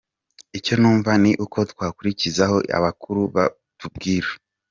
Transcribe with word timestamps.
Icyo 0.57 0.73
numva 0.79 1.11
ni 1.23 1.31
uko 1.45 1.57
twakurikiza 1.71 2.43
ibyo 2.51 2.59
abakuru 2.77 3.21
batubwira. 3.35 4.29